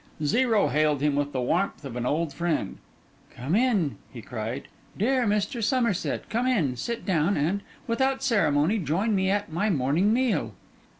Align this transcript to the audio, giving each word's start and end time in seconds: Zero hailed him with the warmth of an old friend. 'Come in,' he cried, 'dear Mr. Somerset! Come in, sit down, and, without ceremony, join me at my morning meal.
Zero 0.23 0.69
hailed 0.69 0.99
him 0.99 1.15
with 1.15 1.31
the 1.31 1.39
warmth 1.43 1.85
of 1.85 1.95
an 1.95 2.07
old 2.07 2.33
friend. 2.33 2.79
'Come 3.29 3.53
in,' 3.55 3.97
he 4.11 4.19
cried, 4.19 4.67
'dear 4.97 5.27
Mr. 5.27 5.63
Somerset! 5.63 6.27
Come 6.27 6.47
in, 6.47 6.75
sit 6.75 7.05
down, 7.05 7.37
and, 7.37 7.61
without 7.85 8.23
ceremony, 8.23 8.79
join 8.79 9.13
me 9.13 9.29
at 9.29 9.51
my 9.53 9.69
morning 9.69 10.11
meal. 10.11 10.53